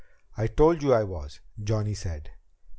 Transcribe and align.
"I 0.35 0.47
told 0.47 0.81
you 0.81 0.91
I 0.95 1.03
was," 1.03 1.41
Johnny 1.63 1.93
said. 1.93 2.31